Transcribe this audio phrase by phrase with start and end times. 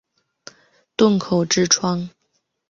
[0.97, 2.09] 洞口之窗